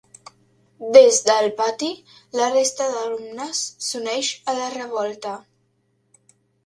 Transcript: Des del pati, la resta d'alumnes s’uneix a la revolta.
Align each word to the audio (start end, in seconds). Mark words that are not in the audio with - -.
Des 0.95 1.17
del 1.25 1.49
pati, 1.59 1.89
la 2.39 2.47
resta 2.55 2.87
d'alumnes 2.95 3.61
s’uneix 3.89 4.33
a 4.51 4.57
la 4.61 4.71
revolta. 4.77 5.35